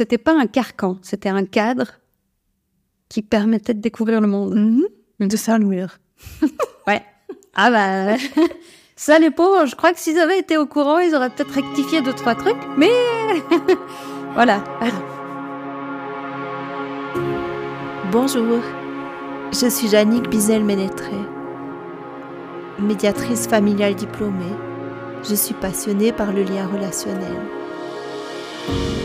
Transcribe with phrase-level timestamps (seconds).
[0.00, 1.86] C'était pas un carcan, c'était un cadre
[3.08, 4.86] qui permettait de découvrir le monde.
[5.18, 5.98] De ça, le mur.
[6.86, 7.02] Ouais.
[7.54, 8.16] Ah bah,
[8.96, 12.00] ça les pauvres, je crois que s'ils avaient été au courant, ils auraient peut-être rectifié
[12.00, 12.88] deux, trois trucs, mais
[14.34, 14.64] voilà.
[18.10, 18.62] Bonjour,
[19.52, 21.12] je suis Jannick Bizel-Ménétré,
[22.78, 24.56] médiatrice familiale diplômée.
[25.28, 27.57] Je suis passionnée par le lien relationnel.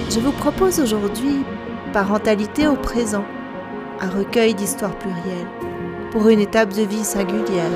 [0.10, 1.44] Je vous propose aujourd'hui
[1.94, 3.24] Parentalité au présent,
[4.00, 5.48] un recueil d'histoires plurielles
[6.12, 7.70] pour une étape de vie singulière.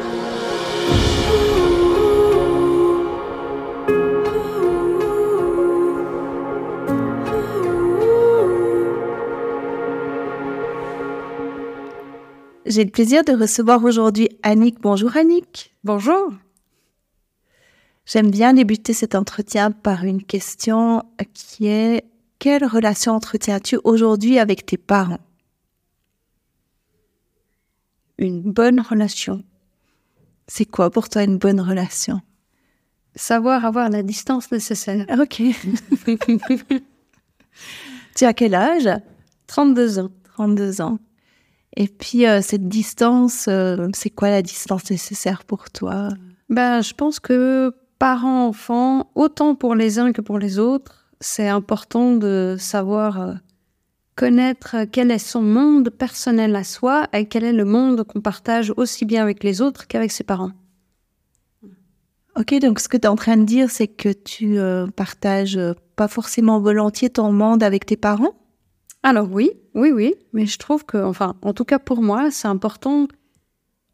[12.66, 14.82] J'ai le plaisir de recevoir aujourd'hui Annick.
[14.82, 15.76] Bonjour Annick.
[15.84, 16.32] Bonjour.
[18.08, 21.04] J'aime bien débuter cet entretien par une question
[21.34, 22.06] qui est
[22.40, 25.20] quelle relation entretiens-tu aujourd'hui avec tes parents?
[28.18, 29.44] Une bonne relation.
[30.48, 32.22] C'est quoi pour toi une bonne relation?
[33.16, 35.06] Savoir avoir la distance nécessaire.
[35.20, 35.42] Ok.
[38.16, 38.90] tu as quel âge?
[39.48, 40.12] 32 ans.
[40.36, 41.00] 32 ans.
[41.76, 46.08] Et puis euh, cette distance, euh, c'est quoi la distance nécessaire pour toi?
[46.50, 51.48] Ben, je pense que parents, enfants, autant pour les uns que pour les autres, c'est
[51.48, 53.34] important de savoir euh,
[54.16, 58.74] connaître quel est son monde personnel à soi et quel est le monde qu'on partage
[58.78, 60.52] aussi bien avec les autres qu'avec ses parents.
[62.36, 65.58] Ok, donc ce que tu es en train de dire, c'est que tu euh, partages
[65.58, 68.36] euh, pas forcément volontiers ton monde avec tes parents?
[69.02, 72.48] Alors oui, oui, oui, mais je trouve que, enfin, en tout cas pour moi, c'est
[72.48, 73.08] important.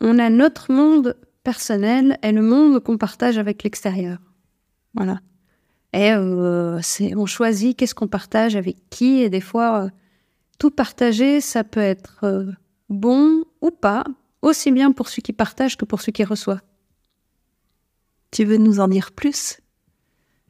[0.02, 4.20] On a notre monde personnel et le monde qu'on partage avec l'extérieur.
[4.94, 5.20] Voilà.
[5.94, 6.80] Et euh,
[7.16, 9.90] on choisit qu'est-ce qu'on partage avec qui, et des fois, euh,
[10.58, 12.52] tout partager, ça peut être euh,
[12.90, 14.04] bon ou pas,
[14.42, 16.62] aussi bien pour celui qui partage que pour celui qui reçoit.
[18.32, 19.60] Tu veux nous en dire plus?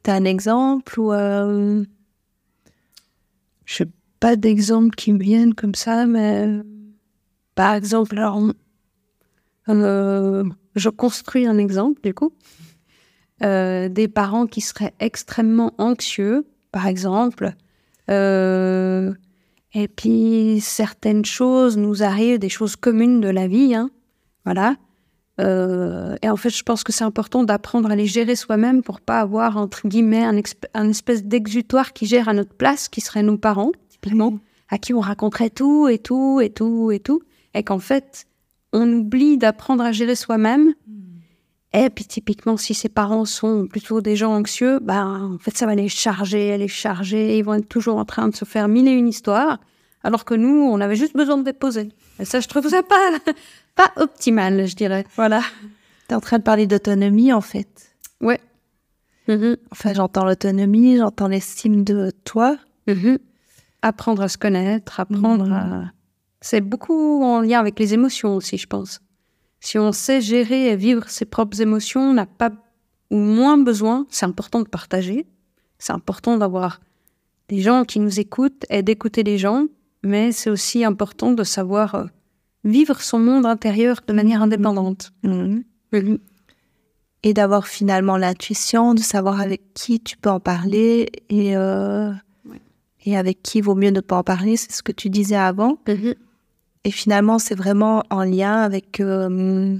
[0.02, 1.84] T'as un exemple ou Je
[3.82, 6.62] n'ai pas d'exemple qui me viennent comme ça, mais
[7.54, 8.42] par exemple, alors,
[9.68, 10.44] euh,
[10.74, 12.32] je construis un exemple du coup.
[13.42, 17.52] Euh, des parents qui seraient extrêmement anxieux, par exemple,
[18.10, 19.12] euh,
[19.74, 23.90] et puis certaines choses nous arrivent, des choses communes de la vie, hein,
[24.44, 24.76] voilà.
[25.40, 29.18] Et en fait, je pense que c'est important d'apprendre à les gérer soi-même pour pas
[29.18, 30.24] avoir entre guillemets
[30.74, 34.38] un espèce d'exutoire qui gère à notre place, qui serait nos parents, typiquement,
[34.68, 37.20] à qui on raconterait tout et tout et tout et tout,
[37.54, 38.26] et qu'en fait,
[38.74, 40.74] on oublie d'apprendre à gérer soi-même.
[41.72, 45.64] Et puis typiquement, si ses parents sont plutôt des gens anxieux, ben en fait, ça
[45.66, 47.38] va les charger, les charger.
[47.38, 49.58] Ils vont être toujours en train de se faire mille et une histoires,
[50.04, 51.88] alors que nous, on avait juste besoin de déposer.
[52.20, 53.10] Et ça, je trouve ça pas
[53.74, 55.04] pas optimal, je dirais.
[55.16, 55.40] Voilà.
[56.06, 57.92] T'es en train de parler d'autonomie en fait.
[58.20, 58.40] Ouais.
[59.26, 59.56] Mhm.
[59.72, 62.56] Enfin, j'entends l'autonomie, j'entends l'estime de toi.
[62.86, 63.18] Mhm.
[63.82, 65.52] Apprendre à se connaître, apprendre Mhm.
[65.52, 65.84] à.
[66.46, 69.00] C'est beaucoup en lien avec les émotions aussi, je pense.
[69.60, 72.50] Si on sait gérer et vivre ses propres émotions, on n'a pas
[73.10, 74.06] ou moins besoin.
[74.10, 75.24] C'est important de partager.
[75.78, 76.80] C'est important d'avoir
[77.48, 79.68] des gens qui nous écoutent et d'écouter les gens.
[80.02, 82.04] Mais c'est aussi important de savoir euh,
[82.62, 85.12] vivre son monde intérieur de manière indépendante.
[85.22, 85.64] Mhm.
[85.94, 86.18] Mhm.
[87.22, 92.10] Et d'avoir finalement l'intuition de savoir avec qui tu peux en parler et, euh,
[92.46, 92.60] Ouais.
[93.06, 94.58] et avec qui vaut mieux ne pas en parler.
[94.58, 95.78] C'est ce que tu disais avant.
[95.88, 96.14] Mhm.
[96.84, 99.78] Et finalement, c'est vraiment en lien avec, euh,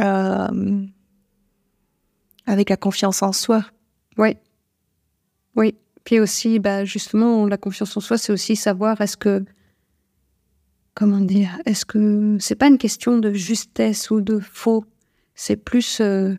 [0.00, 0.86] euh,
[2.46, 3.64] avec la confiance en soi.
[4.18, 4.36] Oui.
[5.56, 5.74] Oui.
[6.04, 9.44] Puis aussi, bah, justement, la confiance en soi, c'est aussi savoir est-ce que.
[10.94, 14.84] Comment dire Est-ce que c'est pas une question de justesse ou de faux
[15.34, 16.00] C'est plus.
[16.00, 16.34] euh,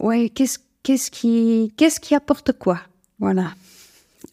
[0.00, 0.58] Ouais, qu'est-ce
[1.12, 2.80] qui, qu'est-ce qui apporte quoi?
[3.20, 3.54] Voilà.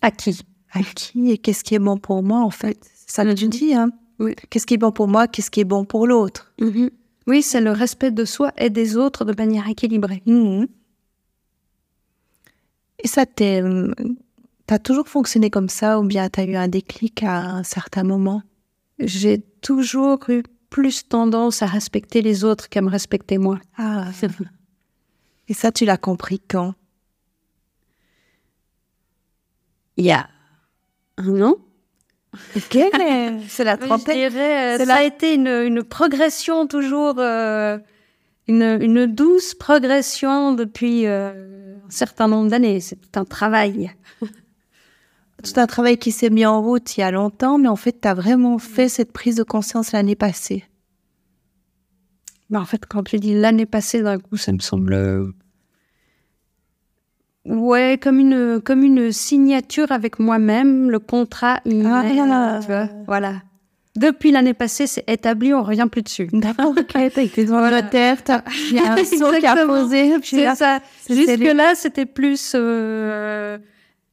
[0.02, 0.42] À qui?
[0.72, 2.80] À qui et qu'est-ce qui est bon pour moi, en fait.
[3.08, 3.92] Ça que tu dis, hein.
[4.20, 4.36] Oui.
[4.50, 6.52] Qu'est-ce qui est bon pour moi, qu'est-ce qui est bon pour l'autre.
[6.60, 6.90] Mhm.
[7.28, 10.22] Oui, c'est le respect de soi et des autres de manière équilibrée.
[10.26, 10.68] Mhm.
[13.02, 13.94] Et ça, euh,
[14.66, 18.44] t'as toujours fonctionné comme ça ou bien t'as eu un déclic à un certain moment?
[19.00, 23.60] J'ai toujours eu plus tendance à respecter les autres qu'à me respecter moi.
[23.78, 24.10] Ah.
[25.48, 26.74] Et ça, tu l'as compris quand?
[29.98, 30.30] Il y a
[31.20, 31.56] un an.
[32.56, 32.78] Ok,
[33.48, 34.16] c'est la Je trentaine.
[34.16, 37.78] dirais, euh, C'est ça la- a été une, une progression toujours, euh,
[38.48, 42.80] une, une douce progression depuis euh, certain nombre d'années.
[42.80, 43.92] C'est tout un travail.
[45.44, 48.00] tout un travail qui s'est mis en route il y a longtemps, mais en fait,
[48.02, 50.66] tu as vraiment fait cette prise de conscience l'année passée.
[52.54, 55.34] en fait, quand tu dis l'année passée, d'un coup, ça me semble.
[57.46, 61.62] Ouais, comme une, comme une signature avec moi-même, le contrat.
[61.86, 62.04] Ah,
[62.62, 63.42] tu vois, voilà.
[63.96, 66.30] Depuis l'année passée, c'est établi, on revient plus dessus.
[66.32, 68.18] D'accord, ok, t'as été dans la terre,
[68.70, 70.16] il y a un saut qui a posé.
[70.24, 70.80] C'est ça.
[71.10, 72.54] Jusque-là, c'était plus...
[72.56, 73.58] Euh,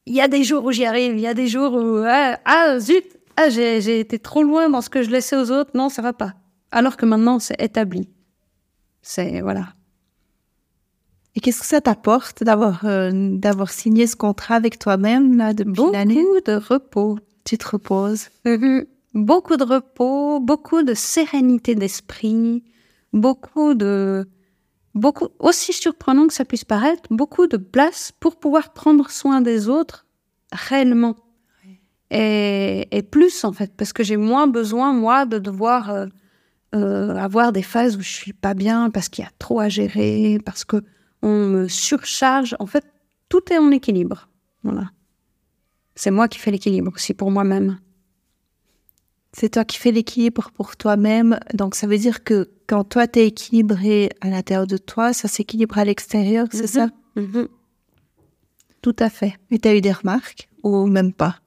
[0.06, 2.02] il y a des jours où j'y arrive, il y a des jours où...
[2.06, 3.04] Ah, ah zut,
[3.36, 5.70] ah, j'ai été trop loin dans ce que je laissais aux autres.
[5.74, 6.32] Non, ça va pas.
[6.72, 8.08] Alors que maintenant, c'est établi.
[9.02, 9.40] C'est...
[9.40, 9.75] Voilà.
[11.36, 15.72] Et qu'est-ce que ça t'apporte d'avoir euh, d'avoir signé ce contrat avec toi-même là depuis
[15.72, 17.18] Beaucoup de repos.
[17.44, 18.30] Tu te reposes.
[18.44, 18.86] Mm-hmm
[19.16, 22.62] beaucoup de repos, beaucoup de sérénité d'esprit,
[23.12, 24.28] beaucoup de,
[24.94, 29.68] beaucoup, aussi surprenant que ça puisse paraître, beaucoup de place pour pouvoir prendre soin des
[29.68, 30.06] autres
[30.52, 31.16] réellement.
[32.10, 36.06] Et, et, plus en fait, parce que j'ai moins besoin, moi, de devoir euh,
[36.74, 39.68] euh, avoir des phases où je suis pas bien parce qu'il y a trop à
[39.68, 40.76] gérer, parce que
[41.26, 42.56] on me surcharge.
[42.60, 42.84] En fait,
[43.28, 44.28] tout est en équilibre.
[44.62, 44.90] Voilà.
[45.96, 47.80] C'est moi qui fais l'équilibre aussi pour moi-même.
[49.32, 51.40] C'est toi qui fais l'équilibre pour toi-même.
[51.52, 55.26] Donc, ça veut dire que quand toi, tu es équilibré à l'intérieur de toi, ça
[55.26, 56.86] s'équilibre à l'extérieur, c'est ça?
[57.16, 57.22] Mm-hmm.
[57.32, 57.48] Mm-hmm.
[58.80, 59.34] Tout à fait.
[59.50, 60.48] Et tu as eu des remarques?
[60.62, 61.40] Ou même pas?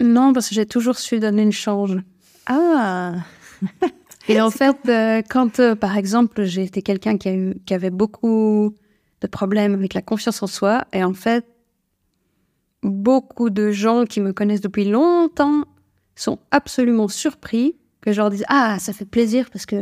[0.00, 1.98] Non, parce que j'ai toujours su donner une change.
[2.46, 3.14] Ah
[4.28, 8.74] Et en fait, euh, quand, euh, par exemple, j'ai été quelqu'un qui, qui avait beaucoup
[9.20, 11.46] de problèmes avec la confiance en soi, et en fait,
[12.82, 15.64] beaucoup de gens qui me connaissent depuis longtemps
[16.14, 19.76] sont absolument surpris que je leur dise Ah, ça fait plaisir parce que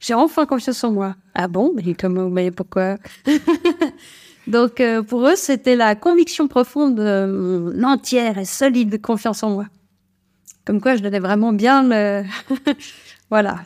[0.00, 1.16] j'ai enfin confiance en moi.
[1.34, 1.72] Ah bon?
[1.74, 2.96] Mais comment Mais pourquoi?
[4.46, 9.66] Donc euh, pour eux, c'était la conviction profonde, euh, entière et solide confiance en moi.
[10.64, 12.24] Comme quoi, je donnais vraiment bien le.
[13.30, 13.60] voilà.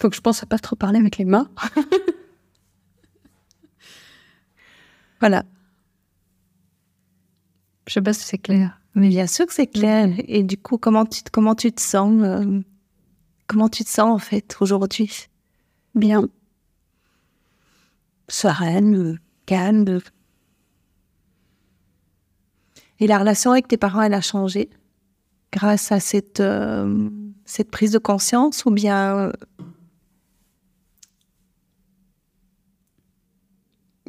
[0.00, 1.50] Faut que je pense à pas trop parler avec les mains.
[5.20, 5.44] voilà.
[7.86, 8.80] Je sais pas si c'est clair.
[8.94, 10.10] Mais bien sûr que c'est clair.
[10.26, 12.60] Et du coup, comment tu, comment tu te sens euh,
[13.46, 15.28] Comment tu te sens en fait aujourd'hui?
[15.94, 16.28] Bien.
[18.28, 20.00] Sereine, calme.
[23.00, 24.70] Et la relation avec tes parents, elle a changé
[25.52, 27.10] grâce à cette, euh,
[27.44, 29.32] cette prise de conscience ou bien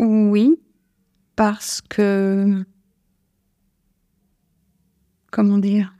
[0.02, 0.60] Oui,
[1.36, 2.66] parce que
[5.32, 5.94] comment dire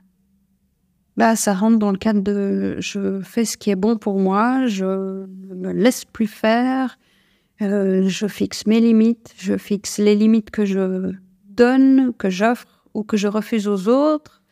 [1.16, 4.66] bah, ça rentre dans le cadre de je fais ce qui est bon pour moi,
[4.66, 6.98] je ne me laisse plus faire,
[7.60, 11.12] euh, je fixe mes limites, je fixe les limites que je
[11.44, 14.42] donne, que j'offre ou que je refuse aux autres.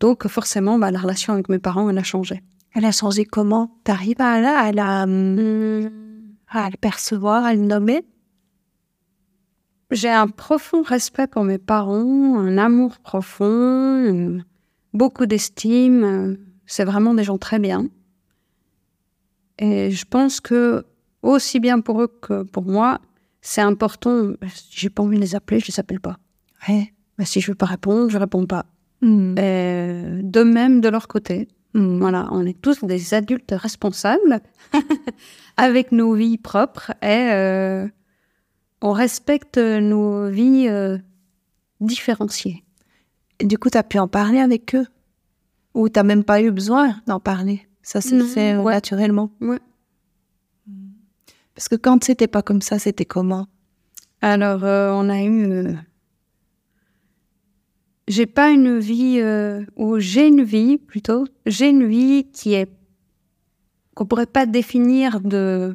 [0.00, 2.42] Donc forcément, bah, la relation avec mes parents, elle a changé.
[2.74, 3.78] Elle a changé comment?
[3.84, 8.04] T'arrives à, à, à, la, à le percevoir, à le nommer?
[9.90, 14.42] J'ai un profond respect pour mes parents, un amour profond,
[14.92, 16.38] beaucoup d'estime.
[16.66, 17.88] C'est vraiment des gens très bien.
[19.58, 20.84] Et je pense que,
[21.22, 23.00] aussi bien pour eux que pour moi,
[23.42, 24.32] c'est important.
[24.70, 26.18] J'ai pas envie de les appeler, je les appelle pas.
[26.68, 26.92] Ouais.
[27.18, 28.66] Mais si je veux pas répondre, je réponds pas.
[29.02, 29.34] Hmm.
[29.34, 31.48] de même de leur côté.
[31.72, 31.98] Hmm.
[31.98, 34.40] Voilà, on est tous des adultes responsables
[35.56, 37.88] avec nos vies propres et euh,
[38.82, 40.98] on respecte nos vies euh,
[41.80, 42.64] différenciées.
[43.38, 44.86] Et du coup, tu as pu en parler avec eux?
[45.74, 47.66] Ou tu même pas eu besoin d'en parler?
[47.82, 49.58] Ça s'est fait euh, naturellement Ouais.
[51.54, 53.46] Parce que quand c'était pas comme ça, c'était comment?
[54.22, 55.76] Alors, euh, on a eu.
[58.08, 59.22] J'ai pas une vie.
[59.76, 61.26] ou j'ai une vie, plutôt.
[61.46, 62.70] J'ai une vie qui est.
[63.94, 65.74] qu'on pourrait pas définir de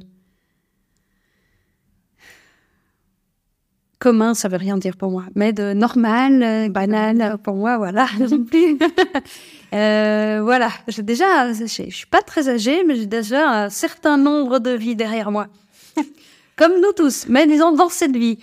[4.00, 8.08] commun, ça veut rien dire pour moi, mais de normal, euh, banal, pour moi, voilà,
[8.50, 8.78] plus.
[9.74, 14.60] euh, voilà, j'ai déjà, je suis pas très âgée, mais j'ai déjà un certain nombre
[14.60, 15.48] de vies derrière moi,
[16.56, 18.40] comme nous tous, mais disons dans cette vie.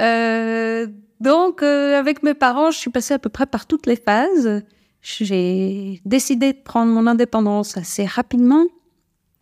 [0.00, 0.86] euh,
[1.20, 4.62] donc, euh, avec mes parents, je suis passée à peu près par toutes les phases.
[5.00, 8.64] J'ai décidé de prendre mon indépendance assez rapidement.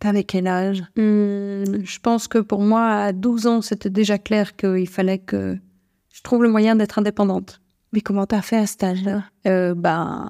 [0.03, 0.81] Avec quel âge?
[0.97, 5.57] Hmm, Je pense que pour moi, à 12 ans, c'était déjà clair qu'il fallait que
[6.13, 7.61] je trouve le moyen d'être indépendante.
[7.93, 9.23] Mais comment t'as fait à cet âge-là?
[9.47, 10.29] Euh, Ben,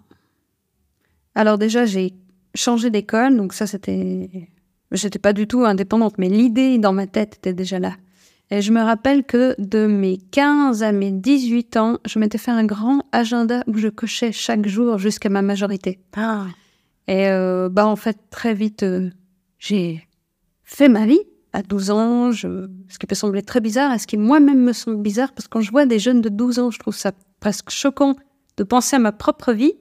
[1.36, 2.14] alors déjà, j'ai
[2.56, 4.50] changé d'école, donc ça c'était
[4.92, 7.94] j'étais pas du tout indépendante, mais l'idée dans ma tête était déjà là.
[8.52, 12.52] Et je me rappelle que de mes 15 à mes 18 ans, je m'étais fait
[12.52, 16.00] un grand agenda où je cochais chaque jour jusqu'à ma majorité.
[16.16, 16.46] Ah.
[17.08, 19.10] Et euh, bah en fait, très vite, euh,
[19.64, 20.06] j'ai
[20.64, 21.22] fait ma vie.
[21.54, 22.68] À 12 ans, je...
[22.90, 25.54] ce qui peut sembler très bizarre, et ce qui moi-même me semble bizarre, parce que
[25.54, 28.16] quand je vois des jeunes de 12 ans, je trouve ça presque choquant
[28.58, 29.74] de penser à ma propre vie.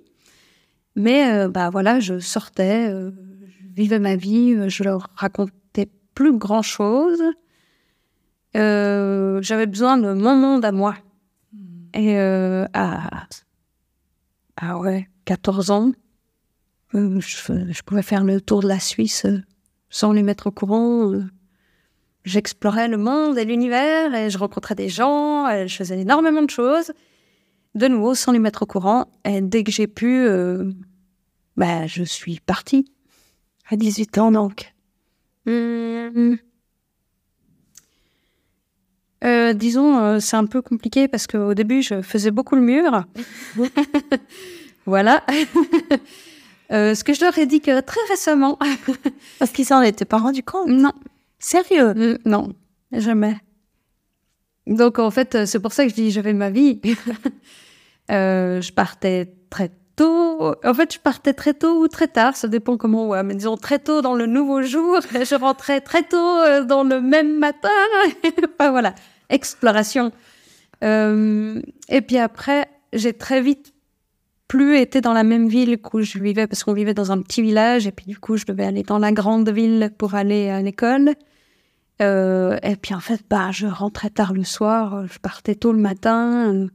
[0.94, 3.10] Mais euh, bah voilà, je sortais, euh,
[3.40, 7.22] je vivais ma vie, euh, je leur racontais plus grand-chose.
[8.54, 10.94] Euh, J'avais besoin de mon monde à moi.
[11.94, 13.26] Et euh, à,
[14.58, 15.92] ah ouais, 14 ans,
[16.92, 19.26] je, pouvais faire le tour de la Suisse
[19.92, 21.12] sans les mettre au courant.
[22.24, 26.50] J'explorais le monde et l'univers et je rencontrais des gens, et je faisais énormément de
[26.50, 26.92] choses.
[27.74, 29.06] De nouveau, sans les mettre au courant.
[29.24, 30.70] Et dès que j'ai pu, euh,
[31.56, 32.90] bah, je suis partie.
[33.70, 34.74] À 18 ans, donc.
[35.46, 36.38] Hum.
[39.24, 43.04] Euh, disons, euh, c'est un peu compliqué parce qu'au début, je faisais beaucoup le mur.
[44.86, 45.24] voilà.
[46.72, 48.58] Euh, ce que je leur ai dit que très récemment.
[49.38, 50.68] Parce qu'ils s'en étaient pas rendus compte.
[50.68, 50.92] non,
[51.38, 52.18] Sérieux?
[52.24, 52.52] Non,
[52.92, 53.36] jamais.
[54.66, 56.80] Donc en fait, c'est pour ça que je dis j'avais ma vie.
[58.10, 60.54] Euh, je partais très tôt.
[60.64, 63.22] En fait, je partais très tôt ou très tard, ça dépend comment on voit.
[63.22, 67.00] Mais disons très tôt dans le nouveau jour, je rentrais très tôt euh, dans le
[67.00, 67.70] même matin.
[68.58, 68.94] enfin voilà,
[69.30, 70.12] exploration.
[70.82, 73.72] Euh, et puis après, j'ai très vite
[74.52, 77.40] plus été dans la même ville où je vivais parce qu'on vivait dans un petit
[77.40, 80.60] village et puis du coup je devais aller dans la grande ville pour aller à
[80.60, 81.14] l'école.
[82.02, 85.78] Euh, et puis en fait, bah, je rentrais tard le soir, je partais tôt le
[85.78, 86.66] matin.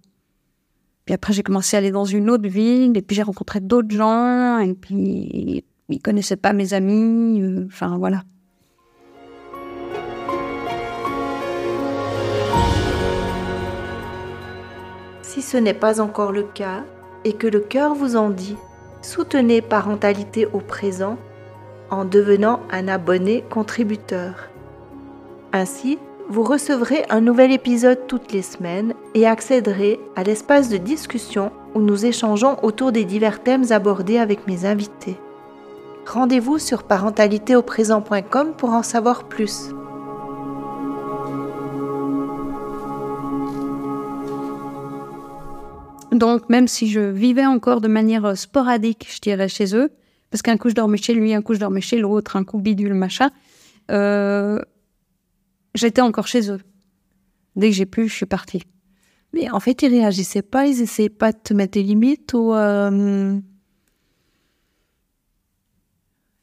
[1.06, 3.96] Puis après, j'ai commencé à aller dans une autre ville, et puis j'ai rencontré d'autres
[3.96, 7.44] gens, et puis ils connaissaient pas mes amis.
[7.44, 8.24] euh, Enfin, voilà.
[15.22, 16.84] Si ce n'est pas encore le cas
[17.28, 18.56] et que le cœur vous en dit,
[19.02, 21.18] soutenez Parentalité au présent
[21.90, 24.50] en devenant un abonné contributeur.
[25.52, 31.52] Ainsi, vous recevrez un nouvel épisode toutes les semaines et accéderez à l'espace de discussion
[31.76, 35.18] où nous échangeons autour des divers thèmes abordés avec mes invités.
[36.06, 39.72] Rendez-vous sur parentalitéauprésent.com pour en savoir plus.
[46.18, 49.90] Donc, même si je vivais encore de manière euh, sporadique, je dirais, chez eux,
[50.32, 52.60] parce qu'un coup je dormais chez lui, un coup je dormais chez l'autre, un coup
[52.60, 53.30] bidule, machin,
[53.92, 54.60] euh,
[55.76, 56.60] j'étais encore chez eux.
[57.56, 58.64] Dès que j'ai pu, je suis partie.
[59.34, 62.54] Mais en fait, ils réagissaient pas, ils essayaient pas de te mettre des limites ou.
[62.54, 63.40] euh,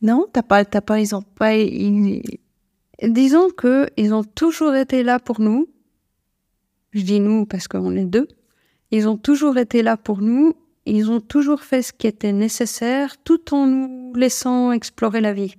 [0.03, 1.57] Non, t'as pas, t'as pas, ils ont pas.
[1.57, 2.23] ils-
[3.03, 5.67] Disons que ils ont toujours été là pour nous.
[6.93, 8.29] Je dis nous parce qu'on est deux.
[8.91, 10.55] Ils ont toujours été là pour nous.
[10.87, 15.55] Ils ont toujours fait ce qui était nécessaire, tout en nous laissant explorer la vie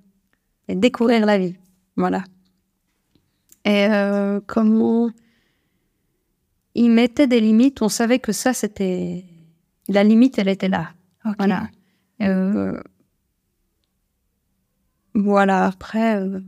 [0.68, 1.56] et découvrir la vie.
[1.96, 2.24] Voilà.
[3.66, 5.10] Et euh, comment
[6.76, 9.26] ils mettaient des limites, on savait que ça c'était
[9.88, 10.90] la limite, elle était là.
[11.40, 11.70] Voilà.
[12.22, 12.80] Euh,
[15.16, 15.66] voilà.
[15.66, 16.18] Après.
[16.18, 16.40] euh,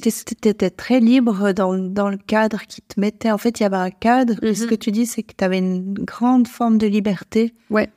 [0.00, 0.08] Tu
[0.48, 3.30] étais très libre dans, dans le cadre qui te mettait.
[3.30, 4.42] En fait, il y avait un cadre.
[4.42, 4.70] et Ce Mhm.
[4.70, 7.90] que tu dis, c'est que tu avais une grande forme de liberté Ouais.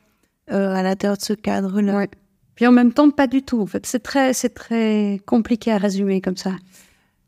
[0.51, 1.95] euh, à l'intérieur de ce cadre-là.
[1.97, 2.09] Ouais.
[2.55, 3.61] Puis en même temps, pas du tout.
[3.61, 6.51] En fait, c'est très, c'est très compliqué à résumer comme ça.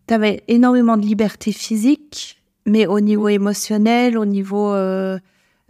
[0.08, 5.18] Tu avais énormément de liberté physique, mais au niveau émotionnel, au niveau euh,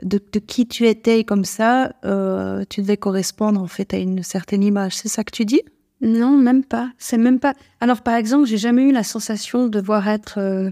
[0.03, 4.21] de, de qui tu étais, comme ça, euh, tu devais correspondre en fait à une
[4.23, 4.95] certaine image.
[4.95, 5.61] C'est ça que tu dis?
[6.01, 6.91] Non, même pas.
[6.97, 7.53] C'est même pas.
[7.79, 10.69] Alors, par exemple, j'ai jamais eu la sensation de devoir être euh,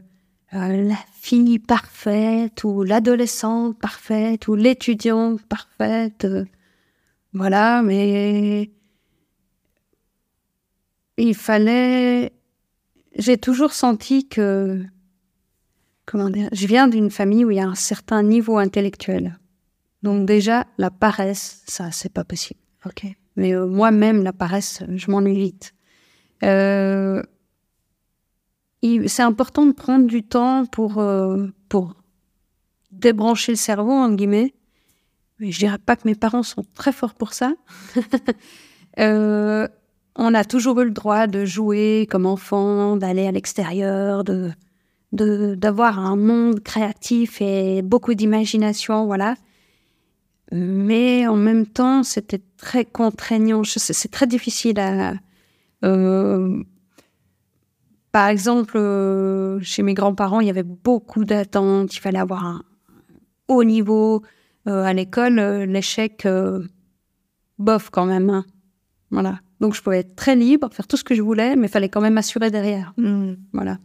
[0.53, 6.25] euh, la fille parfaite ou l'adolescente parfaite ou l'étudiante parfaite.
[6.25, 6.46] euh,
[7.34, 8.72] voilà, mais
[11.17, 12.32] il fallait.
[13.17, 14.84] J'ai toujours senti que.
[16.05, 19.39] Comment dire Je viens d'une famille où il y a un certain niveau intellectuel.
[20.03, 22.60] Donc, déjà, la paresse, ça, c'est pas possible.
[22.86, 23.08] Ok.
[23.36, 25.74] Mais euh, moi-même, la paresse, je m'ennuie vite.
[26.44, 27.22] Euh,
[29.08, 31.96] c'est important de prendre du temps pour, euh, pour
[32.92, 34.54] débrancher le cerveau, entre guillemets.
[35.39, 37.54] Mais je dirais pas que mes parents sont très forts pour ça.
[38.98, 39.68] Euh,
[40.15, 44.54] on a toujours eu le droit de jouer comme enfant, d'aller à l'extérieur, de-
[45.12, 49.36] d'avoir un monde créatif et beaucoup d'imagination, voilà.
[50.51, 53.63] Mais en même temps, c'était très contraignant.
[53.63, 55.13] C'est très difficile à.
[55.83, 56.63] euh,
[58.11, 61.95] par exemple, euh, chez mes grands-parents, il y avait beaucoup d'attentes.
[61.95, 62.63] Il fallait avoir un
[63.47, 64.21] haut niveau.
[64.67, 65.35] Euh, à l'école,
[65.67, 66.27] l'échec,
[67.59, 68.29] bof quand même.
[68.29, 68.45] hein.
[69.11, 69.39] Voilà.
[69.59, 71.89] Donc, je pouvais être très libre, faire tout ce que je voulais, mais il fallait
[71.89, 72.93] quand même assurer derrière.
[72.97, 73.35] Hmm.
[73.53, 73.77] Voilà.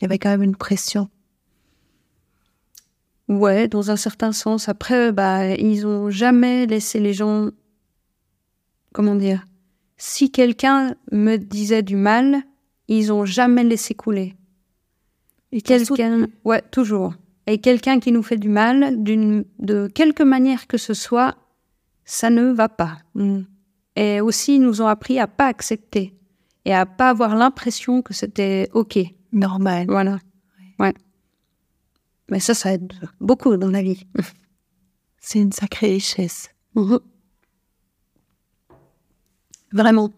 [0.00, 1.08] Il y avait quand même une pression.
[3.28, 4.68] Ouais, dans un certain sens.
[4.68, 7.50] Après, bah, ils ont jamais laissé les gens.
[8.92, 9.44] Comment dire
[9.96, 12.42] Si quelqu'un me disait du mal,
[12.88, 14.36] ils ont jamais laissé couler.
[15.52, 17.14] Et Quelqu'un, ouais, toujours.
[17.46, 21.36] Et quelqu'un qui nous fait du mal, d'une, de quelque manière que ce soit,
[22.04, 22.98] ça ne va pas.
[23.14, 23.42] Hmm.
[23.96, 26.14] Et aussi, ils nous ont appris à pas accepter
[26.64, 28.98] et à pas avoir l'impression que c'était ok.
[29.32, 29.86] Normal.
[29.88, 30.18] Voilà.
[30.78, 30.94] Ouais.
[32.28, 34.06] Mais ça, ça aide beaucoup dans la vie.
[35.20, 36.50] C'est une sacrée richesse.
[36.74, 37.00] Mhm.
[39.72, 40.12] Vraiment.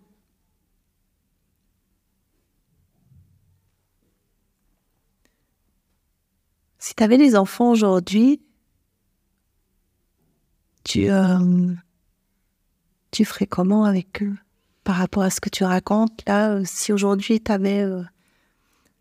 [6.78, 8.40] Si tu avais des enfants aujourd'hui,
[10.84, 11.74] tu, euh,
[13.10, 14.36] tu ferais comment avec eux
[14.84, 16.52] par rapport à ce que tu racontes là?
[16.52, 17.84] Euh, Si aujourd'hui tu avais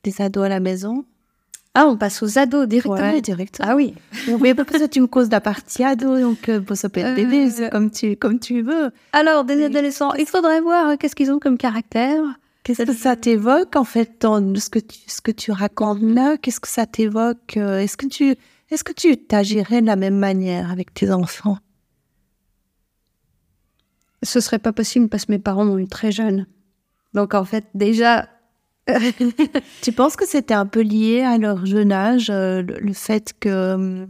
[0.04, 1.06] des ados à la maison
[1.80, 2.96] Ah, on passe aux ados directement.
[2.96, 3.68] Ouais, directement.
[3.70, 3.94] Ah oui.
[4.28, 7.14] Oui, parce que tu me causes de la partie ado, donc euh, ça peut être
[7.14, 8.90] bébé, Euh, c'est comme tu, comme tu veux.
[9.14, 12.24] Alors, des adolescents, il faudrait voir euh, qu'est-ce qu'ils ont comme caractère?
[12.64, 16.38] Qu'est-ce que ça t'évoque en fait dans ce que tu, ce que tu racontes là?
[16.38, 18.36] Qu'est-ce que ça t'évoque euh, Est-ce que tu
[18.72, 21.60] est-ce que tu t'agirais de la même manière avec tes enfants?
[24.24, 26.48] Ce serait pas possible parce que mes parents m'ont eu très jeune.
[27.14, 28.28] Donc, en fait, déjà.
[29.82, 33.34] Tu penses que c'était un peu lié à leur jeune âge, euh, le, le fait
[33.40, 34.08] que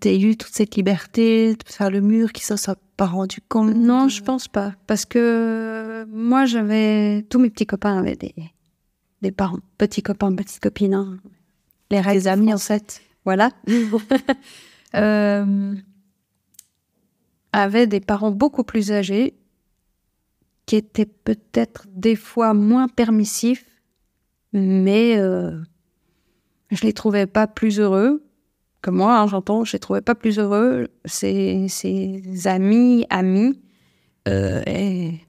[0.00, 3.06] tu aies eu toute cette liberté de faire le mur, qu'ils ne se soient pas
[3.06, 3.74] rendus compte?
[3.74, 4.72] Non, je pense pas.
[4.86, 7.22] Parce que moi, j'avais.
[7.28, 8.34] Tous mes petits copains avaient des,
[9.22, 9.58] des parents.
[9.76, 10.94] Petits copains, petites copines.
[10.94, 11.18] hein.
[11.90, 13.02] Les règles Tes amis, en fait.
[13.24, 13.50] Voilà.
[14.96, 15.74] euh,
[17.52, 19.34] avaient des parents beaucoup plus âgés
[20.68, 23.64] qui étaient peut-être des fois moins permissifs,
[24.52, 25.58] mais euh,
[26.70, 28.22] je les trouvais pas plus heureux
[28.82, 30.88] que moi, hein, j'entends, je les trouvais pas plus heureux.
[31.06, 33.62] Ces, ces amis, amis,
[34.28, 35.20] euh, et...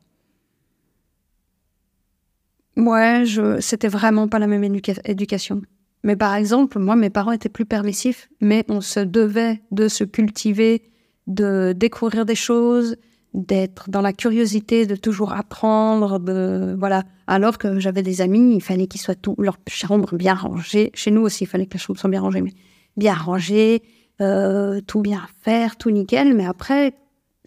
[2.75, 3.61] Ouais, je...
[3.61, 5.61] c'était vraiment pas la même éduca- éducation.
[6.03, 10.03] Mais par exemple, moi, mes parents étaient plus permissifs, mais on se devait de se
[10.03, 10.91] cultiver,
[11.27, 12.97] de découvrir des choses,
[13.33, 17.03] d'être dans la curiosité, de toujours apprendre, de voilà.
[17.27, 20.91] Alors que j'avais des amis, il fallait qu'ils soient tout leur chambre bien rangée.
[20.95, 22.53] Chez nous aussi, il fallait que la chambre soit bien rangée, mais
[22.97, 23.83] bien rangée,
[24.21, 26.33] euh, tout bien faire, tout nickel.
[26.33, 26.95] Mais après,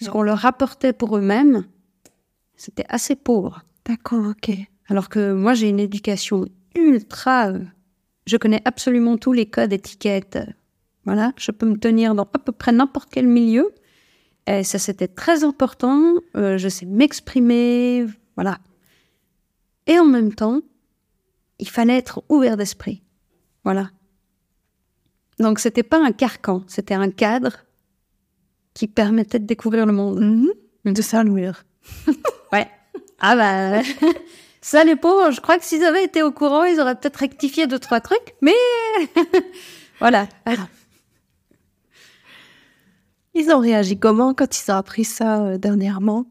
[0.00, 1.64] ce qu'on leur apportait pour eux-mêmes,
[2.56, 3.62] c'était assez pauvre.
[3.84, 4.56] D'accord, ok.
[4.88, 6.44] Alors que moi, j'ai une éducation
[6.76, 7.52] ultra.
[8.26, 10.38] je connais absolument tous les codes étiquettes.
[11.04, 13.72] Voilà, je peux me tenir dans à peu près n'importe quel milieu.
[14.46, 16.14] Et ça, c'était très important.
[16.36, 18.06] Euh, je sais m'exprimer.
[18.36, 18.58] Voilà.
[19.86, 20.60] Et en même temps,
[21.58, 23.02] il fallait être ouvert d'esprit.
[23.64, 23.90] Voilà.
[25.38, 27.64] Donc, c'était pas un carcan, c'était un cadre
[28.74, 30.20] qui permettait de découvrir le monde.
[30.20, 30.92] Mhm.
[30.92, 31.64] De ça, le mur.
[32.52, 32.68] Ouais.
[33.18, 33.82] Ah bah.
[34.60, 37.66] Ça, les pauvres, je crois que s'ils avaient été au courant, ils auraient peut-être rectifié
[37.66, 38.52] deux, trois trucs, mais.
[39.98, 40.28] voilà.
[40.44, 40.66] Alors,
[43.34, 46.26] Ils ont réagi comment quand ils ont appris ça euh, dernièrement?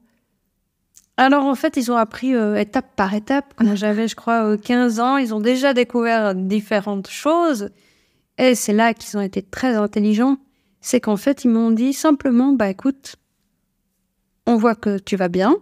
[1.17, 3.53] Alors, en fait, ils ont appris euh, étape par étape.
[3.55, 7.69] Quand j'avais, je crois, euh, 15 ans, ils ont déjà découvert différentes choses.
[8.37, 10.37] Et c'est là qu'ils ont été très intelligents.
[10.79, 13.17] C'est qu'en fait, ils m'ont dit simplement, bah écoute,
[14.47, 15.55] on voit que tu vas bien.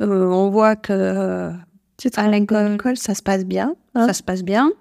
[0.00, 1.52] Euh, on voit que euh,
[2.16, 4.72] À l'école, ça se passe bien hein ça se passe bien.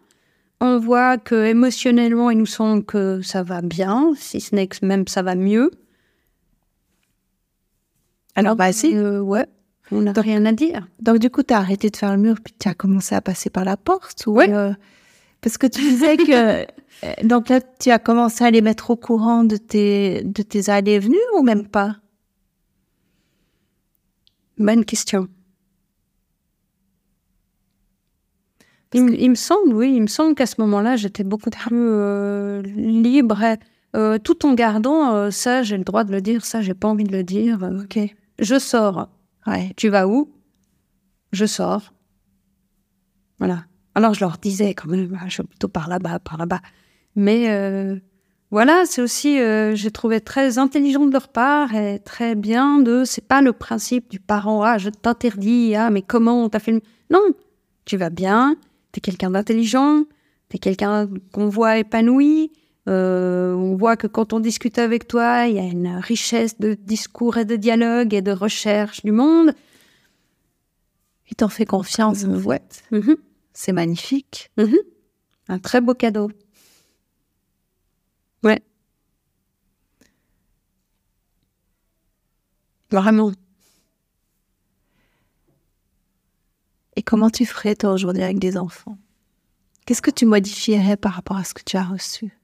[0.62, 4.86] On voit que émotionnellement, il nous semble que ça va bien, si ce n'est que
[4.86, 5.72] même ça va mieux.
[8.36, 8.96] Alors, bah si.
[8.96, 9.46] Euh, ouais,
[9.92, 10.88] on n'a rien à dire.
[11.02, 13.22] Donc, du coup, tu as arrêté de faire le mur, puis tu as commencé à
[13.22, 14.52] passer par la porte ou, Ouais.
[14.52, 14.74] euh,
[15.42, 16.62] Parce que tu disais que.
[17.06, 20.70] euh, Donc là, tu as commencé à les mettre au courant de tes, de tes
[20.70, 21.96] allées et venues ou même pas?
[24.58, 25.28] Bonne question.
[28.94, 31.70] Il, me- il me semble, oui, il me semble qu'à ce moment-là, j'étais beaucoup plus
[31.78, 33.40] euh, libre,
[33.96, 36.88] euh, tout en gardant euh, ça, j'ai le droit de le dire, ça, j'ai pas
[36.88, 37.64] envie de le dire.
[37.64, 38.00] euh, Ok.
[38.40, 39.10] je sors.
[39.48, 39.72] Ouais.
[39.78, 40.32] Tu vas où?
[41.32, 41.94] Je sors.
[43.40, 43.66] Voilà.
[43.96, 46.62] Alors je leur disais quand même, ah, je suis plutôt par là-bas, par là-bas.
[47.16, 47.96] Mais euh,
[48.52, 53.04] voilà, c'est aussi, euh, j'ai trouvé très intelligent de leur part et très bien de,
[53.06, 56.82] c'est pas le principe du parent, ah, je t'interdis, ah, mais comment t'as fait le...
[57.12, 57.22] Non,
[57.86, 58.56] tu vas bien,
[58.92, 60.04] tu es quelqu'un d'intelligent,
[60.50, 62.52] tu es quelqu'un qu'on voit épanoui.
[62.88, 66.74] Euh, on voit que quand on discute avec toi, il y a une richesse de
[66.74, 69.54] discours et de dialogue et de recherche du monde.
[71.30, 72.24] Il t'en fait confiance.
[72.24, 72.62] Ouais.
[72.92, 73.18] Mhm.
[73.54, 74.50] C'est magnifique.
[74.58, 74.78] Mhm.
[75.50, 76.32] Un très beau cadeau.
[78.44, 78.62] Ouais.
[82.92, 83.32] Vraiment.
[87.00, 88.98] Et comment tu ferais toi aujourd'hui avec des enfants?
[89.86, 92.38] Qu'est-ce que tu modifierais par rapport à ce que tu as reçu?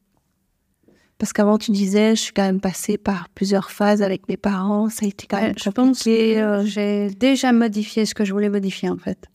[1.18, 4.88] Parce qu'avant tu disais, je suis quand même passée par plusieurs phases avec mes parents,
[4.88, 8.32] ça a été quand même Je pense que euh, j'ai déjà modifié ce que je
[8.32, 9.28] voulais modifier en fait.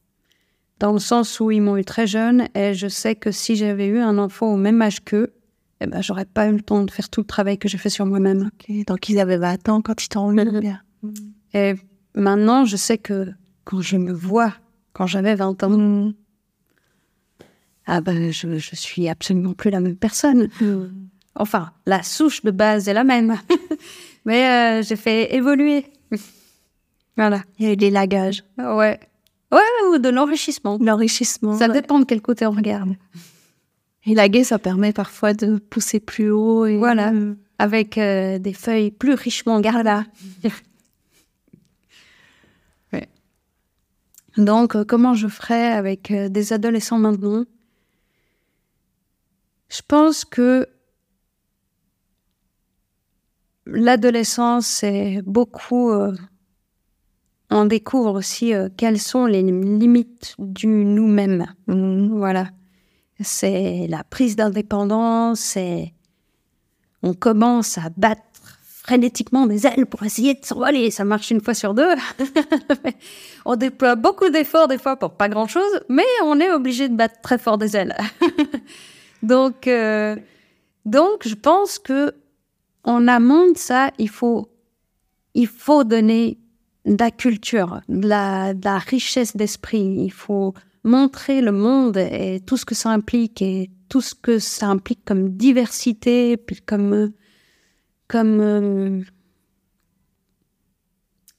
[0.79, 3.89] Dans le sens où ils m'ont eu très jeune et je sais que si j'avais
[3.89, 5.35] eu un enfant au même âge qu'eux,
[5.83, 7.91] eh ben, j'aurais pas eu le temps de faire tout le travail que j'ai fait
[7.91, 8.49] sur moi-même.
[8.87, 10.81] Donc ils avaient 20 ans quand ils t'ont eu bien.
[11.53, 11.75] Et
[12.15, 13.29] maintenant, je sais que
[13.65, 14.55] quand je me vois,
[14.93, 16.15] quand j'avais 20 ans, Mm.
[17.87, 20.49] ah ben, je, je suis absolument plus la même personne.
[21.35, 23.37] Enfin, la souche de base est la même.
[24.25, 25.87] Mais euh, j'ai fait évoluer.
[27.17, 27.43] voilà.
[27.59, 29.01] Il y a eu des lagages, Ouais.
[29.53, 29.59] Ouais,
[29.93, 30.79] ou de l'enrichissement.
[30.81, 31.57] l'enrichissement.
[31.59, 32.95] Ça dépend de quel côté on regarde.
[34.07, 36.67] Et laguer, ça permet parfois de pousser plus haut.
[36.67, 36.77] Et...
[36.77, 37.13] Voilà.
[37.59, 40.03] Avec euh, des feuilles plus richement gardées.
[44.37, 47.45] Donc, euh, comment je ferais avec euh, des adolescents maintenant?
[49.69, 50.69] Je pense que
[53.67, 55.91] l'adolescence, c'est beaucoup.
[55.91, 56.13] euh,
[57.51, 61.47] on découvre aussi quelles sont les limites du nous-mêmes.
[61.67, 62.49] Voilà.
[63.21, 65.93] C'est la prise d'indépendance, c'est.
[67.03, 68.23] On commence à battre
[68.91, 70.91] frénétiquement des ailes pour essayer de s'envoler.
[70.91, 71.95] Ça marche une fois sur deux.
[73.45, 77.21] on déploie beaucoup d'efforts des fois pour pas grand-chose, mais on est obligé de battre
[77.23, 77.97] très fort des ailes.
[79.23, 80.17] donc, euh,
[80.87, 82.13] donc, je pense que
[82.83, 84.49] en amont de ça, il faut,
[85.35, 86.39] il faut donner
[86.85, 89.99] de la culture, de la, de la richesse d'esprit.
[89.99, 94.41] Il faut montrer le monde et tout ce que ça implique et tout ce que
[94.41, 97.13] ça implique comme diversité, puis comme,
[98.11, 99.03] comme euh,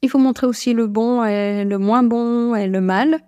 [0.01, 3.19] il faut montrer aussi le bon et le moins bon et le mal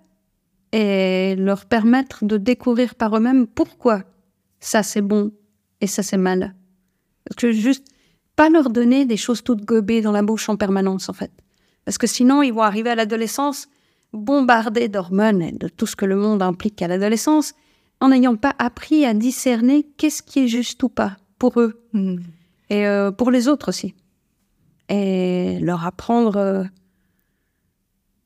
[0.72, 4.02] et leur permettre de découvrir par eux-mêmes pourquoi
[4.60, 5.30] ça c'est bon
[5.82, 6.54] et ça c'est mal.
[7.24, 7.86] Parce que juste
[8.34, 11.30] pas leur donner des choses toutes gobées dans la bouche en permanence en fait.
[11.84, 13.68] Parce que sinon ils vont arriver à l'adolescence
[14.14, 17.52] bombardés d'hormones et de tout ce que le monde implique à l'adolescence
[18.00, 22.16] en n'ayant pas appris à discerner qu'est-ce qui est juste ou pas pour eux Mm.
[22.70, 23.94] Et euh, pour les autres aussi.
[24.88, 26.64] Et leur apprendre, euh,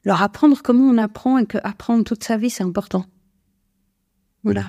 [0.05, 3.05] leur apprendre comment on apprend et que apprendre toute sa vie c'est important.
[4.45, 4.69] Voilà.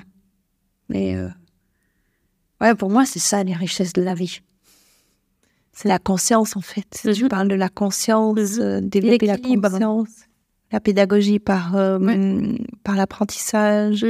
[0.92, 1.28] Et euh,
[2.60, 4.40] ouais, pour moi c'est ça les richesses de la vie.
[5.72, 7.06] C'est la conscience, en fait.
[7.14, 7.28] Tu Mhm.
[7.28, 10.10] parles de la conscience, euh, développer la conscience,
[10.72, 12.16] la pédagogie par, Ouais.
[12.18, 14.04] mm, par l'apprentissage.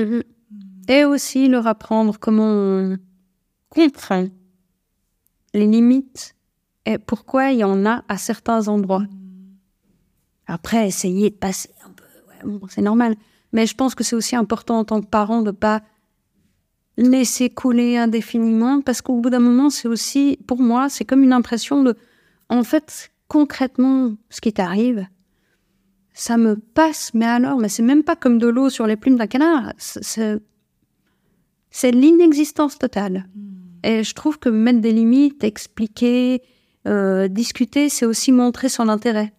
[0.88, 2.96] Et aussi leur apprendre comment on
[3.68, 4.26] comprend
[5.54, 6.34] les limites
[6.86, 9.04] et pourquoi il y en a à certains endroits.
[10.46, 12.04] Après, essayer de passer un peu,
[12.68, 13.14] c'est normal.
[13.52, 15.82] Mais je pense que c'est aussi important en tant que parent de pas
[16.96, 21.32] laisser couler indéfiniment parce qu'au bout d'un moment, c'est aussi, pour moi, c'est comme une
[21.32, 21.96] impression de,
[22.48, 25.06] en fait, concrètement, ce qui t'arrive,
[26.12, 29.16] ça me passe, mais alors, mais c'est même pas comme de l'eau sur les plumes
[29.16, 29.72] d'un canard.
[29.78, 30.40] C'est-
[31.92, 33.26] l'inexistence totale.
[33.82, 36.42] Et je trouve que mettre des limites, expliquer,
[36.86, 39.32] euh, discuter, c'est aussi montrer son intérêt.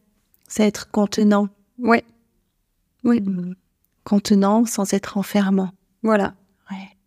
[0.48, 1.48] C'est être contenant.
[1.78, 2.04] Ouais.
[3.04, 3.22] Oui.
[3.22, 3.56] Mm.
[4.04, 5.72] Contenant sans être enfermant.
[6.04, 6.34] Voilà.
[6.72, 6.98] Ouais.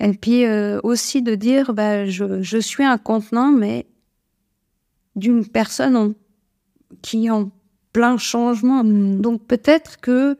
[0.00, 3.86] Et puis euh, aussi de dire, bah, je, je suis un contenant, mais
[5.16, 6.12] d'une personne en-
[7.02, 7.50] qui est en
[7.92, 8.84] plein changement.
[8.84, 10.38] Donc peut-être que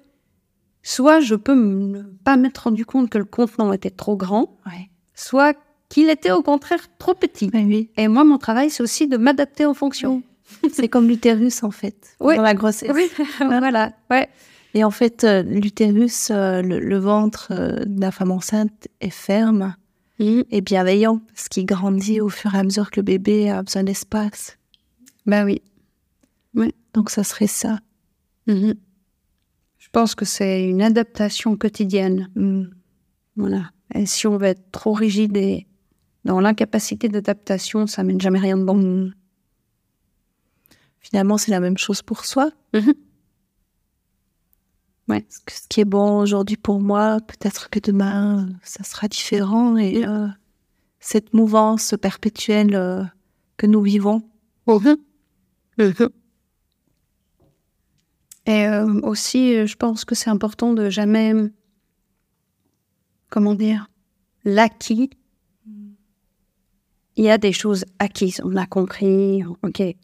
[0.83, 4.91] soit je peux ne pas m'être rendu compte que le contenant était trop grand, Ouais.
[5.19, 5.57] Soit
[5.89, 7.51] qu'il était au contraire trop petit.
[7.53, 7.91] Ouais, oui.
[7.97, 10.23] Et moi, mon travail, c'est aussi de m'adapter en fonction.
[10.73, 12.37] C'est comme l'utérus, en fait, Oui.
[12.37, 12.91] dans la grossesse.
[12.95, 13.93] Oui, voilà.
[14.11, 14.29] Ouais.
[14.75, 19.11] Et en fait, euh, l'utérus, euh, le, le ventre euh, de la femme enceinte est
[19.11, 19.75] ferme
[20.21, 23.85] et bienveillant parce qu'il grandit au fur et à mesure que le bébé a besoin
[23.85, 24.59] d'espace.
[25.27, 25.63] Ben oui.
[26.93, 27.79] Donc, ça serait ça.
[28.49, 28.75] Mhm.
[29.79, 32.29] Je pense que c'est une adaptation quotidienne.
[32.35, 32.65] Mm.
[33.37, 33.71] Voilà.
[33.95, 35.67] Et si on veut être trop rigide et
[36.25, 39.13] dans l'incapacité d'adaptation, ça mène jamais rien de bon.
[41.01, 42.51] Finalement, c'est la même chose pour soi.
[42.75, 42.95] Mhm.
[45.09, 45.25] Ouais.
[45.31, 49.79] Ce qui est bon aujourd'hui pour moi, peut-être que demain, ça sera différent.
[49.79, 50.27] Et euh,
[51.01, 53.03] cette mouvance perpétuelle euh,
[53.57, 54.23] que nous vivons.
[54.67, 54.99] Mhm.
[58.45, 61.33] Et euh, aussi, je pense que c'est important de jamais,
[63.31, 63.89] comment dire,
[64.45, 65.11] l'acquis.
[67.17, 69.81] Il y a des choses acquises, on a compris, ok.
[69.81, 69.97] Et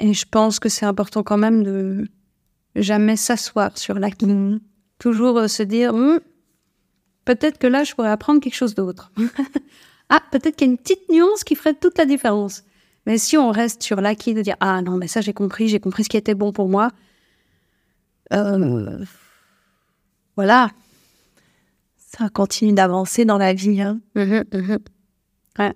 [0.00, 2.06] je pense que c'est important quand même de
[2.76, 4.60] jamais s'asseoir sur l'acquis.
[4.98, 6.20] Toujours euh, se dire, Hum,
[7.24, 9.12] peut-être que là, je pourrais apprendre quelque chose d'autre.
[10.08, 12.62] ah, peut-être qu'il y a une petite nuance qui ferait toute la différence.
[13.06, 15.80] Mais si on reste sur l'acquis de dire, ah non, mais ça, j'ai compris, j'ai
[15.80, 16.90] compris ce qui était bon pour moi.
[18.32, 19.04] Euh,
[20.36, 20.70] voilà.
[22.16, 23.80] Ça continue d'avancer dans la vie.
[23.80, 24.00] Hein.
[24.14, 24.78] Mhm, mhm.
[25.58, 25.72] Ouais.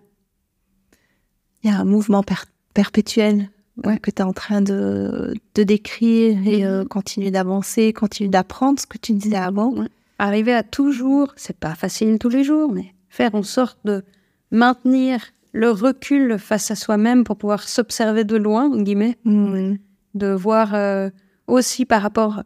[1.63, 2.45] Il y a un mouvement per-
[2.75, 3.51] perpétuel
[3.85, 3.99] Ouais.
[3.99, 6.71] que tu es en train de, de décrire et Mhm.
[6.71, 9.73] euh, continue d'avancer, continue d'apprendre ce que tu disais avant.
[9.73, 9.89] Ouais.
[10.19, 14.03] Arriver à toujours, c'est pas facile tous les jours, mais faire en sorte de
[14.51, 15.21] maintenir
[15.53, 21.11] le recul face à soi-même pour pouvoir s'observer de loin, en guillemets, de voir euh,
[21.47, 22.43] aussi par rapport.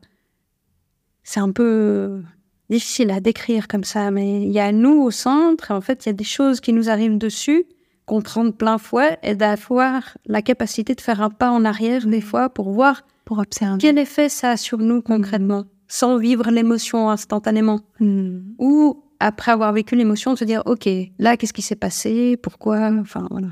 [1.23, 2.23] C'est un peu
[2.71, 6.07] difficile à décrire comme ça, mais il y a nous au centre, et en fait,
[6.07, 7.65] il y a des choses qui nous arrivent dessus,
[8.07, 12.07] qu'on prend de plein fouet, et d'avoir la capacité de faire un pas en arrière
[12.07, 13.79] des fois pour voir Pour observer.
[13.79, 17.81] quel effet ça a sur nous concrètement, sans vivre l'émotion instantanément.
[17.99, 18.39] Mm.
[18.59, 22.91] Ou après avoir vécu l'émotion, de se dire, OK, là, qu'est-ce qui s'est passé Pourquoi
[23.01, 23.49] Enfin, voilà.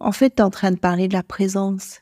[0.00, 2.00] En fait, tu es en train de parler de la présence.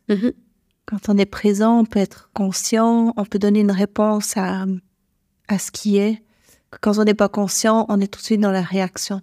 [0.87, 4.65] Quand on est présent, on peut être conscient, on peut donner une réponse à,
[5.53, 6.23] à ce qui est.
[6.81, 9.21] Quand on n'est pas conscient, on est tout de suite dans la réaction.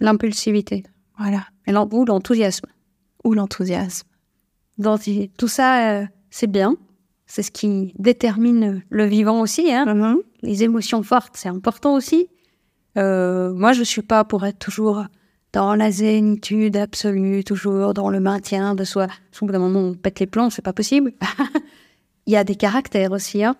[0.00, 0.84] L'impulsivité.
[1.18, 1.46] Voilà.
[1.66, 2.66] Et ou l'enthousiasme.
[3.24, 4.06] Ou l'enthousiasme.
[4.78, 6.76] Donc, tout ça, euh, c'est bien.
[7.26, 9.72] C'est ce qui détermine le vivant aussi.
[9.72, 10.18] Hein.
[10.42, 12.28] Les émotions fortes, c'est important aussi.
[12.98, 15.04] Euh, moi, je suis pas pour être toujours
[15.52, 19.06] dans la zénitude absolue, toujours dans le maintien de soi.
[19.38, 21.12] Qu'au bout d'un moment, on pète les plombs, c'est pas possible.
[22.26, 23.44] Il y a des caractères aussi.
[23.44, 23.56] Hein.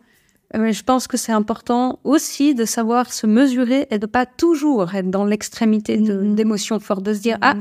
[0.54, 5.10] Je pense que c'est important aussi de savoir se mesurer et de pas toujours être
[5.10, 6.36] dans l'extrémité Mhm.
[6.36, 7.54] d'émotions fortes, de se dire ah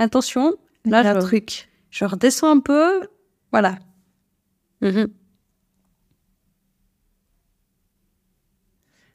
[0.00, 1.68] attention, Il y a là un je, truc.
[1.90, 3.06] je redescends un peu,
[3.52, 3.78] voilà.
[4.80, 5.08] Mhm.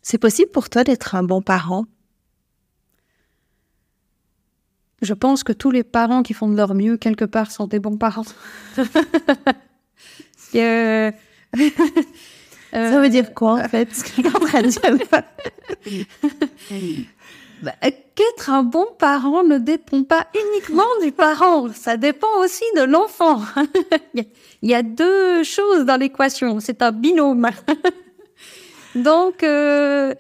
[0.02, 1.86] C'est possible pour toi d'être un bon parent?
[5.02, 7.80] Je pense que tous les parents qui font de leur mieux, quelque part, sont des
[7.80, 8.24] bons parents.
[10.56, 11.12] Euh,
[12.92, 13.88] Ça veut dire quoi, en fait,
[17.64, 17.72] bah,
[18.16, 23.42] qu'être un bon parent ne dépend pas uniquement du parent, ça dépend aussi de l'enfant.
[24.14, 24.26] Il y a-
[24.62, 27.50] il y a deux choses dans l'équation, c'est un binôme.
[28.96, 30.14] Donc, euh,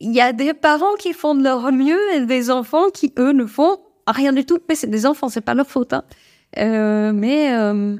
[0.00, 3.32] il y a des parents qui font de leur mieux et des enfants qui, eux,
[3.32, 4.58] ne font rien du tout.
[4.68, 5.92] Mais c'est des enfants, c'est pas leur faute.
[5.92, 6.04] hein.
[6.58, 7.96] Euh, mais euh,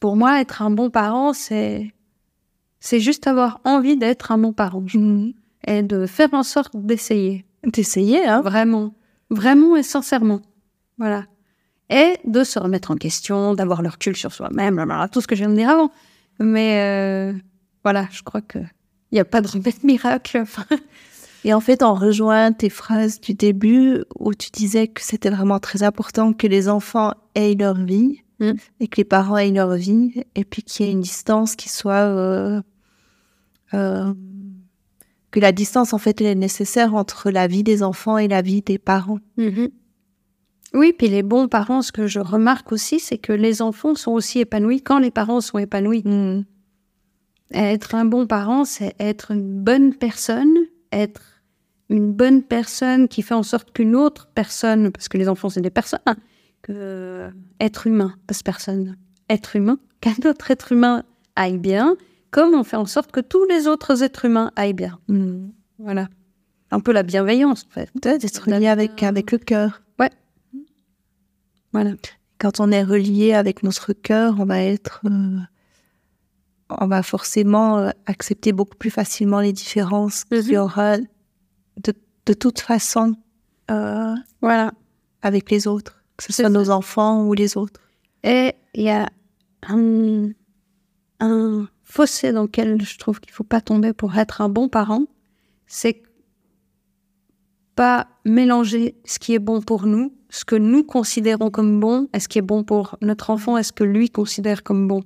[0.00, 1.92] pour moi, être un bon parent, c'est
[2.86, 5.32] c'est juste avoir envie d'être un bon parent Mhm.
[5.66, 7.46] et de faire en sorte d'essayer.
[7.64, 8.94] D'essayer, hein Vraiment.
[9.30, 10.42] Vraiment et sincèrement.
[10.98, 11.24] Voilà.
[11.88, 15.40] Et de se remettre en question, d'avoir le recul sur soi-même, tout ce que je
[15.44, 15.90] viens de dire avant.
[16.40, 17.32] Mais euh,
[17.84, 18.58] voilà, je crois que
[19.10, 20.44] il n'y a pas de remède miracle.
[21.44, 25.58] Et en fait, on rejoint tes phrases du début où tu disais que c'était vraiment
[25.58, 28.54] très important que les enfants aient leur vie Mm.
[28.80, 31.68] et que les parents aient leur vie et puis qu'il y ait une distance qui
[31.68, 32.02] soit...
[32.02, 32.60] euh,
[33.74, 34.14] euh,
[35.30, 38.40] que la distance, en fait, elle est nécessaire entre la vie des enfants et la
[38.40, 39.18] vie des parents.
[39.36, 39.68] Mhm.
[40.74, 44.10] Oui, puis les bons parents, ce que je remarque aussi, c'est que les enfants sont
[44.10, 46.02] aussi épanouis quand les parents sont épanouis.
[46.04, 46.44] Mm.
[47.52, 50.52] Être un bon parent, c'est être une bonne personne,
[50.90, 51.22] être
[51.90, 55.60] une bonne personne qui fait en sorte qu'une autre personne, parce que les enfants c'est
[55.60, 56.16] des personnes, hein,
[56.62, 58.96] que être humain, pas personne,
[59.28, 61.04] être humain, qu'un autre être humain
[61.36, 61.96] aille bien,
[62.34, 64.98] comme on fait en sorte que tous les autres êtres humains aillent bien.
[65.08, 65.50] Mm.
[65.78, 66.08] Voilà.
[66.72, 67.88] Un peu la bienveillance, en fait.
[68.04, 69.82] Ouais, D'être lié avec, avec le cœur.
[71.72, 71.92] Voilà.
[72.38, 75.00] Quand on est relié avec notre cœur, on va être...
[75.06, 75.38] euh,
[76.70, 80.60] on va forcément euh, accepter beaucoup plus facilement les différences qu'il y Mhm.
[80.62, 81.92] aura de,
[82.26, 83.14] de toute façon
[83.70, 84.72] euh, Voilà.
[85.22, 86.50] avec les autres, que ce soit ça.
[86.50, 87.80] nos enfants ou les autres.
[88.22, 89.08] Et il y a
[89.68, 90.28] un,
[91.20, 95.04] un fossé dans lequel je trouve qu'il faut pas tomber pour être un bon parent,
[95.66, 96.02] c'est
[97.76, 102.20] pas mélanger ce qui est bon pour nous, ce que nous considérons comme bon, et
[102.20, 105.02] ce qui est bon pour notre enfant, est ce que lui considère comme bon.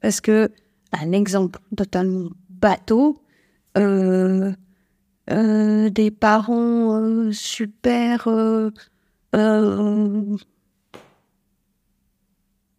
[0.00, 0.50] Parce que
[0.92, 3.22] un exemple totalement bateau,
[3.78, 4.52] euh,
[5.30, 8.28] euh, des parents euh, super.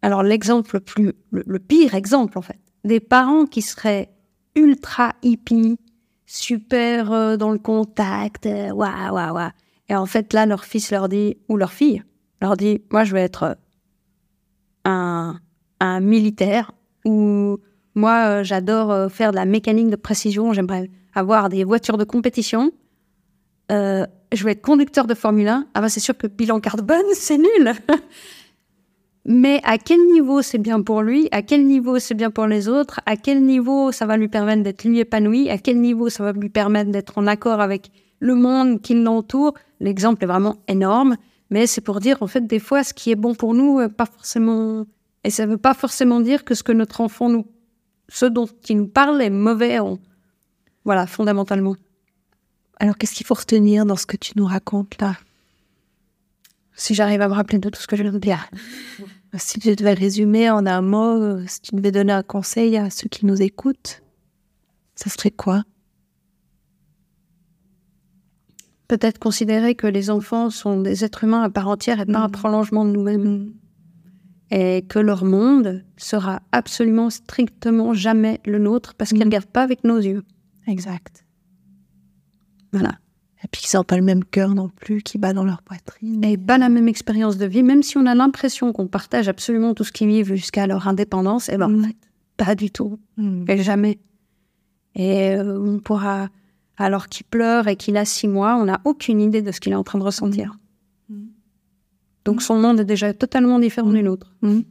[0.02, 4.10] Alors l'exemple le plus, le, pire exemple en fait, des parents qui seraient
[4.54, 5.78] ultra hippies,
[6.26, 9.50] super dans le contact, waouh waouh waouh.
[9.88, 12.02] Et en fait là leur fils leur dit ou leur fille
[12.40, 13.56] leur dit, moi je vais être
[14.84, 15.38] un,
[15.78, 16.72] un militaire
[17.04, 17.58] ou
[17.94, 22.72] moi j'adore faire de la mécanique de précision, j'aimerais avoir des voitures de compétition.
[23.70, 25.66] Euh, je vais être conducteur de Formule 1.
[25.74, 27.72] Ah bah c'est sûr que bilan carbone, c'est nul.
[29.24, 31.28] Mais à quel niveau c'est bien pour lui?
[31.30, 33.00] À quel niveau c'est bien pour les autres?
[33.06, 36.32] À quel niveau ça va lui permettre d'être lui épanoui À quel niveau ça va
[36.32, 39.54] lui permettre d'être en accord avec le monde qui l'entoure?
[39.78, 41.16] L'exemple est vraiment énorme,
[41.50, 44.06] mais c'est pour dire en fait des fois ce qui est bon pour nous, pas
[44.06, 44.86] forcément.
[45.22, 47.46] Et ça ne veut pas forcément dire que ce que notre enfant nous,
[48.08, 49.78] ce dont il nous parle est mauvais.
[50.84, 51.76] Voilà, fondamentalement.
[52.80, 55.14] Alors, qu'est-ce qu'il faut retenir dans ce que tu nous racontes là?
[56.74, 58.48] Si j'arrive à me rappeler de tout ce que je viens de dire.
[59.38, 62.90] Si je devais résumer en un mot, euh, si tu devais donner un conseil à
[62.90, 64.02] ceux qui nous écoutent,
[64.94, 65.64] ça serait quoi?
[68.88, 72.28] Peut-être considérer que les enfants sont des êtres humains à part entière et pas un
[72.28, 72.32] mm.
[72.32, 73.22] prolongement de nous-mêmes.
[73.24, 73.54] Mm.
[74.50, 79.28] Et que leur monde sera absolument strictement jamais le nôtre parce qu'ils ne mm.
[79.28, 80.24] regardent pas avec nos yeux.
[80.66, 81.24] Exact.
[82.70, 82.98] Voilà.
[83.44, 86.22] Et puis qu'ils n'ont pas le même cœur non plus qui bat dans leur poitrine.
[86.24, 89.74] Et pas la même expérience de vie, même si on a l'impression qu'on partage absolument
[89.74, 91.96] tout ce qu'ils vivent jusqu'à leur indépendance, et eh ben en fait,
[92.36, 92.98] pas du tout.
[93.16, 93.44] Mm.
[93.48, 93.98] Et jamais.
[94.94, 96.28] Et euh, on pourra,
[96.76, 99.72] alors qu'il pleure et qu'il a six mois, on n'a aucune idée de ce qu'il
[99.72, 100.56] est en train de ressentir.
[101.08, 101.14] Mm.
[101.14, 101.28] Mm.
[102.24, 104.32] Donc son monde est déjà totalement différent du nôtre.
[104.42, 104.64] Tu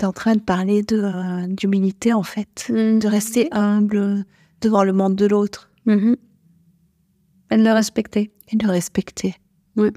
[0.00, 4.24] es en train de parler euh, d'humilité en fait, de rester humble,
[4.60, 5.70] devant le monde de l'autre.
[7.50, 8.30] Et de le respecter.
[8.52, 9.34] Et de le respecter.
[9.76, 9.90] Oui.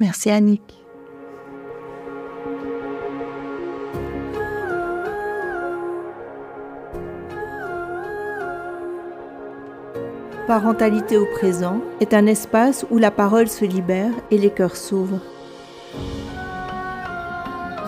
[0.00, 0.62] Merci Annick.
[10.46, 15.20] Parentalité au présent est un espace où la parole se libère et les cœurs s'ouvrent.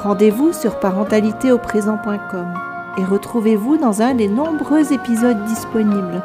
[0.03, 2.55] Rendez-vous sur parentalitéauprésent.com
[2.99, 6.23] et retrouvez-vous dans un des nombreux épisodes disponibles.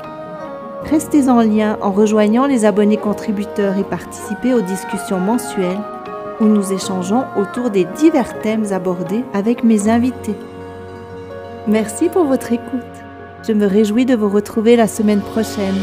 [0.90, 5.82] Restez en lien en rejoignant les abonnés contributeurs et participez aux discussions mensuelles
[6.40, 10.36] où nous échangeons autour des divers thèmes abordés avec mes invités.
[11.68, 12.82] Merci pour votre écoute.
[13.48, 15.76] Je me réjouis de vous retrouver la semaine prochaine.